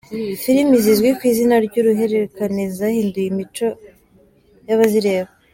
[0.41, 3.67] Filimi zizwi ku izina ryuruhererekane zahinduye imico
[4.67, 5.31] y’abazireba